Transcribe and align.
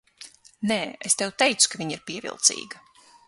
Nē, 0.71 0.77
es 1.09 1.17
tev 1.21 1.35
teicu, 1.43 1.69
ka 1.73 1.81
viņa 1.83 1.99
ir 1.99 2.03
pievilcīga. 2.09 2.85